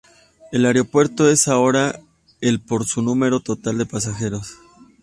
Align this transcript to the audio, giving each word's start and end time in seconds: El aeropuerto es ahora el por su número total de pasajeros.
El 0.51 0.65
aeropuerto 0.65 1.29
es 1.29 1.47
ahora 1.47 1.99
el 2.39 2.59
por 2.59 2.87
su 2.87 3.03
número 3.03 3.39
total 3.41 3.77
de 3.77 3.85
pasajeros. 3.85 4.57